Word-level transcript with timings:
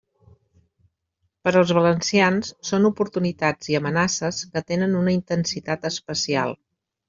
Per 1.47 1.53
als 1.59 1.73
valencians 1.79 2.49
són 2.71 2.89
oportunitats 2.91 3.69
i 3.75 3.79
amenaces 3.83 4.43
que 4.57 4.67
tenen 4.73 4.99
una 5.05 5.17
intensitat 5.21 5.89
especial. 5.95 6.61